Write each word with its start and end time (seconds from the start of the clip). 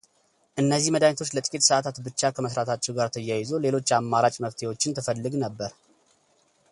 እነዚህ 0.61 0.93
መድኃኒቶች 0.93 1.31
ለጥቂት 1.37 1.63
ሰዓታት 1.67 1.97
ብቻ 2.07 2.21
ከመሥራታቸው 2.35 2.95
ጋር 2.99 3.09
ተያይዞ 3.17 3.51
ሌሎች 3.65 3.91
አማራጭ 3.99 4.35
መፍትሄዎችን 4.45 4.95
ትፈልግ 4.99 5.35
ነበር። 5.45 5.71